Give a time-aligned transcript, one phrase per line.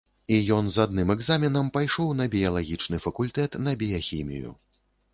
[0.35, 4.61] І ён з адным экзаменам пайшоў на біялагічны факультэт на біяхімію.